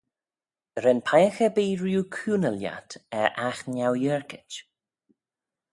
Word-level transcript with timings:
Ren 0.83 0.99
peiagh 1.07 1.41
erbee 1.47 1.77
rieau 1.81 2.05
cooney 2.15 2.53
lhiat 2.57 2.91
er 3.19 3.29
aght 3.47 3.63
neuyerkit? 3.73 4.51